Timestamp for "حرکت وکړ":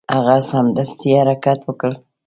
1.19-1.91